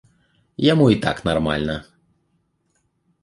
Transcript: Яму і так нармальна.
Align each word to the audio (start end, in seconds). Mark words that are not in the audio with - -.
Яму 0.71 0.85
і 0.93 0.97
так 1.03 1.19
нармальна. 1.29 1.75